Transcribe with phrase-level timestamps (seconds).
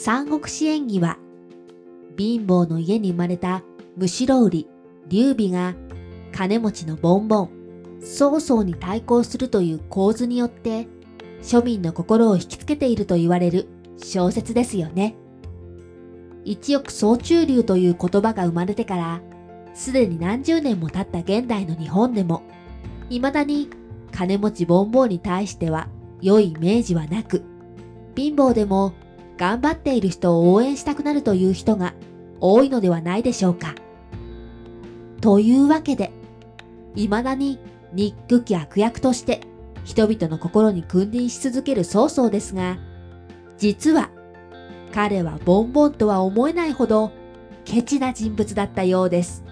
[0.00, 1.18] 三国志演義は、
[2.16, 3.64] 貧乏の家に生まれた
[3.96, 4.68] むしろ売り、
[5.08, 5.74] 劉備が
[6.30, 7.50] 金持ちのボンボン、
[8.00, 10.86] 曹操に対抗するという構図によって
[11.42, 13.66] 庶民の心を引きつけていると言われる
[13.96, 15.16] 小説ですよね。
[16.44, 19.20] 一億総中流という言葉が生まれてから
[19.74, 22.44] すでに何十年も経った現代の日本でも
[23.10, 23.68] 未だに
[24.12, 25.88] 金持ちボンボンに対しては
[26.22, 27.42] 良いイメージはなく
[28.14, 28.94] 貧乏でも
[29.38, 31.94] 頑張っている人を応援したくなるという人が
[32.40, 33.74] 多いのではないでしょうか。
[35.20, 36.12] というわけで、
[36.94, 37.58] 未だに
[37.92, 39.40] 憎き悪役として
[39.84, 42.78] 人々の心に君臨し続ける曹操ですが、
[43.56, 44.10] 実は
[44.92, 47.12] 彼はボンボンとは思えないほど
[47.64, 49.44] ケチな人物だったようです。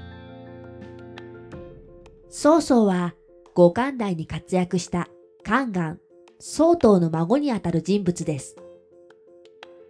[2.28, 3.14] 曹操は
[3.54, 5.09] 五冠代に活躍した
[5.45, 5.98] 宦官、
[6.38, 8.56] 曹洞の孫にあたる人物です。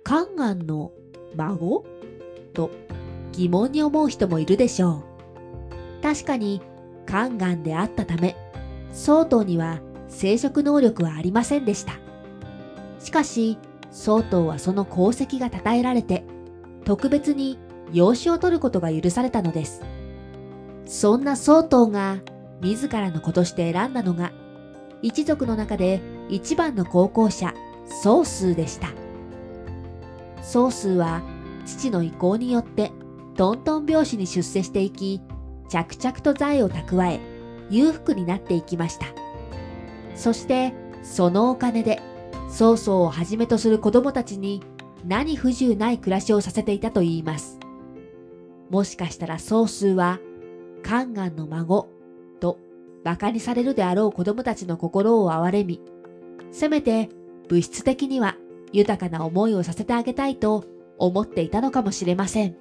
[0.07, 0.93] 宦官の
[1.35, 1.85] 孫？
[2.55, 2.71] と
[3.33, 5.03] 疑問に思う人もいるでしょ
[6.01, 6.01] う。
[6.01, 6.63] 確かに
[7.09, 8.37] 宦官であったため、
[8.93, 11.95] 曹洞には生殖能力はありませんでした。
[13.01, 13.59] しかし、
[13.91, 16.23] 曹洞はその功績が称えられて、
[16.85, 17.59] 特別に
[17.93, 19.83] 養子を取ることが許されたのです。
[20.85, 22.21] そんな曹洞が
[22.61, 24.31] 自らの子として選んだのが、
[25.03, 27.55] 一族の中で一番の高校者、
[28.05, 28.91] 曹数でした。
[30.47, 31.23] 総数は
[31.65, 32.93] 父の意向によって
[33.37, 35.21] トントン拍子に出世していき、
[35.69, 37.21] 着々と財を蓄え、
[37.69, 39.07] 裕福になっていきました。
[40.15, 40.73] そして、
[41.03, 42.01] そのお金で、
[42.49, 44.63] 曹操をはじめとする子供たちに
[45.05, 47.59] 何不自由ない暮らしをさせていたと言います。
[48.71, 50.21] もしかしたら曹数は、
[50.83, 51.89] 宦官の孫
[52.41, 52.59] と
[53.05, 55.83] 馬鹿にされるであろう子供たちの心を憐れみ、
[56.53, 57.11] せめて
[57.49, 58.37] 物質的には
[58.77, 60.65] 豊かな思いをさせてあげたいと
[60.99, 62.57] 思っていたのかもしれません。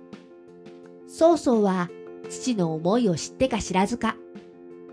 [1.08, 1.90] 曹操は
[2.30, 4.16] 父の思いを知ってか知らずか、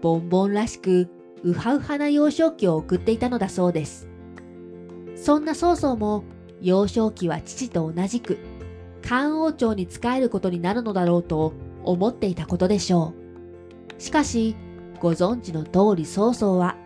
[0.00, 1.08] ボンボンらしく
[1.44, 4.08] ウハウハな幼少期を送っていたのだそうです。
[5.14, 6.24] そんな曹操も
[6.60, 8.38] 幼少期は父と同じく、
[9.00, 11.52] 漢王朝に仕えることになるのだろうと
[11.84, 13.14] 思っていたことでしょ
[13.98, 14.02] う。
[14.02, 14.56] しかし、
[15.00, 16.76] ご存知の通り曹操は、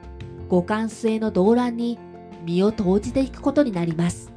[0.49, 1.99] 五冠末の動乱に
[2.47, 4.33] 身を投じていくことになります。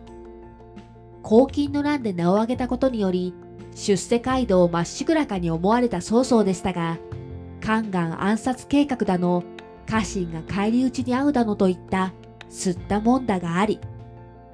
[1.24, 3.34] 黄金の乱で名を挙げたことにより、
[3.76, 6.98] 出世街道をまっしぐらかに思われた曹操でしたが、
[7.62, 9.44] 宦官暗殺計画だの、
[9.86, 12.14] 家臣が返り討ちに遭うだのといった
[12.50, 13.80] 吸ったもんだがあり、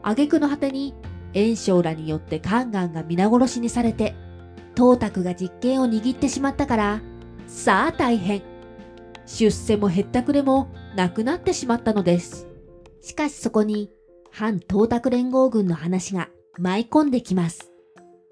[0.04, 0.94] 挙句の果てに
[1.34, 4.16] 炎章らによって宦官が皆殺しにされて、
[4.76, 7.02] 董卓が実権を握ってしまったから、
[7.48, 8.42] さあ大変。
[9.26, 12.48] 出世もへったくれもなくなってしまったのです。
[13.06, 13.92] しかしそこに、
[14.32, 17.72] 反東卓連合軍の話が舞い込んできます。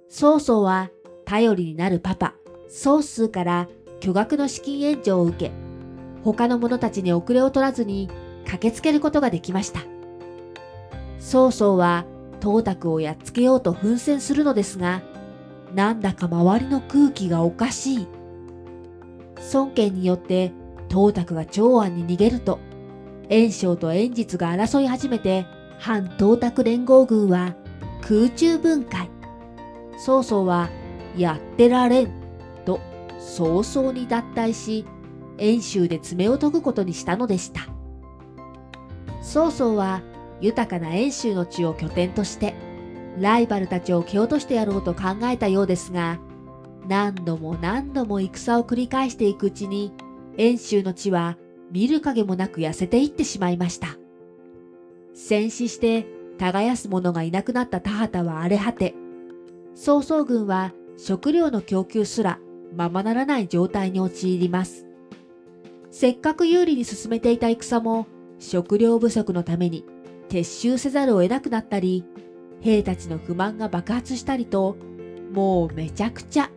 [0.10, 0.90] 曹操は
[1.26, 2.34] 頼りになるパパ、
[2.70, 3.70] 曹数から
[4.00, 5.52] 巨額の資金援助を受け、
[6.24, 8.10] 他の者たちに遅れを取らずに
[8.46, 9.82] 駆けつけることができました。
[11.20, 12.08] 曹操は
[12.42, 15.04] 東卓をやっつけようと奮戦するのですが、
[15.76, 18.08] なんだか周りの空気がおかしい。
[19.54, 20.52] 孫権によって
[20.90, 22.58] 東卓が長安に逃げると、
[23.30, 25.46] 袁紹と袁実が争い始めて、
[25.80, 27.56] 反東卓連合軍は
[28.02, 29.10] 空中分解。
[29.98, 30.70] 曹操は、
[31.16, 32.12] やってられん、
[32.66, 32.82] と
[33.20, 34.86] 早々に脱退し、
[35.38, 37.62] 遠州で爪を研ぐことにしたのでした。
[39.22, 40.02] 曹操は、
[40.42, 42.54] 豊かな遠州の地を拠点として、
[43.20, 46.20] ライバルたちを蹴落としてやろうと考えたようですが、
[46.88, 49.94] 何度も何度も戦を繰り返していくうちに、
[50.38, 51.38] 遠州の地は
[51.74, 53.98] 見る影もなく痩せていってしまいました。
[55.16, 56.06] 戦死して
[56.38, 58.94] 耕す者がいなくなった田畑は荒れ果て、
[59.74, 62.38] 曹操軍は食料の供給すら
[62.76, 64.86] ままならない状態に陥ります。
[65.90, 68.06] せっかく有利に進めていた戦も
[68.38, 69.84] 食料不足のために
[70.30, 72.06] 撤収せざるを得なくなったり、
[72.62, 74.78] 兵たちの不満が爆発したりと、
[75.32, 76.52] もうめちゃくちゃ。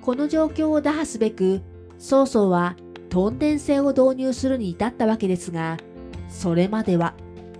[0.00, 1.62] この状況を打破すべく、
[1.98, 2.74] 曹操は
[3.10, 5.76] トンデン製を導入するに至ったわけですが、
[6.28, 7.14] それまでは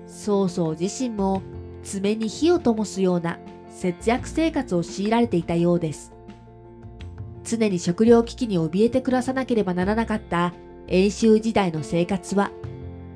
[0.06, 1.42] 曹操自身も
[1.82, 3.38] 爪に火を灯すような
[3.68, 6.12] 節約生活を強いられていたようです。
[7.42, 10.54] 常に食料危機に怯えて暮らさなければならなかった
[10.86, 12.52] 演習時代の生活は、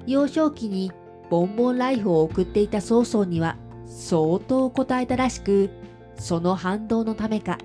[0.06, 0.90] 幼少期に
[1.30, 5.70] ボンボンライフを送っていた曹操には相当答えたらしく、
[6.16, 7.58] その反動のためか、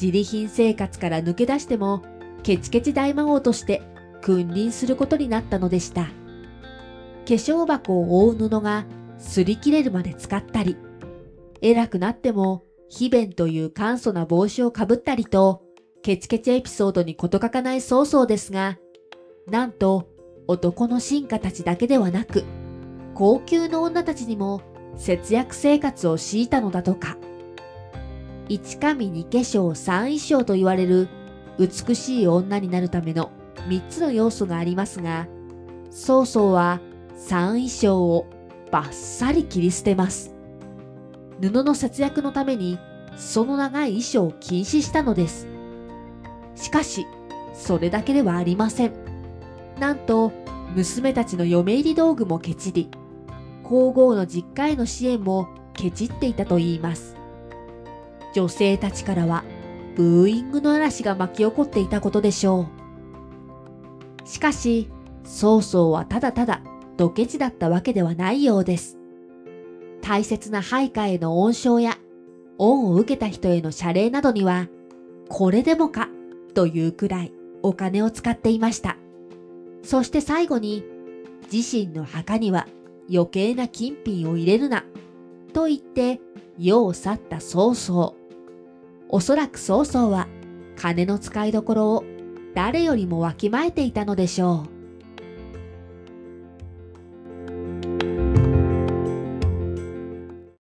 [0.00, 2.02] 自利品生活から抜け出しても、
[2.44, 3.82] ケチケチ大魔王として
[4.24, 6.04] 君臨することになったのでした。
[6.04, 6.10] 化
[7.26, 8.86] 粧箱を覆う布が
[9.18, 10.78] 擦り切れるまで使ったり、
[11.60, 15.62] 偉くなっても、非弁という簡素な帽子をかぶったりと、
[16.02, 18.78] ケチケチエピソードに事欠かない曹操ですが、
[19.46, 20.08] なんと
[20.46, 22.44] 男の進化たちだけではなく、
[23.12, 24.62] 高級の女たちにも
[24.96, 27.18] 節約生活を強いたのだとか。
[28.48, 31.08] 一神二化粧三衣装と言われる
[31.58, 33.30] 美しい女になるための
[33.68, 35.26] 三つの要素がありますが、
[35.90, 36.80] 曹操は
[37.16, 38.26] 三衣装を
[38.70, 40.34] バッサリ切り捨てます。
[41.40, 42.78] 布の節約のために
[43.16, 45.46] その長い衣装を禁止したのです。
[46.56, 47.06] しかし、
[47.52, 48.92] それだけではありません。
[49.78, 50.32] なんと、
[50.74, 52.90] 娘たちの嫁入り道具もケチり、
[53.62, 57.16] 皇后の実家への支援もケチっていたといいます。
[58.34, 59.44] 女性たちからは
[59.96, 62.83] ブーイングの嵐が巻き起こっていたことでしょう。
[64.24, 64.88] しかし、
[65.24, 66.60] 曹操はただただ
[66.96, 68.98] ドケチだったわけではないようです。
[70.02, 71.98] 大切な配下への恩賞や
[72.58, 74.68] 恩を受けた人への謝礼などには、
[75.28, 76.08] これでもか
[76.54, 77.32] というくらい
[77.62, 78.96] お金を使っていました。
[79.82, 80.84] そして最後に、
[81.52, 82.66] 自身の墓には
[83.12, 84.84] 余計な金品を入れるな、
[85.52, 86.20] と言って
[86.58, 88.14] 世を去った曹操。
[89.08, 90.28] おそらく曹操は
[90.76, 92.04] 金の使いどころを
[92.54, 94.73] 誰よりもわきまえていたのでしょう。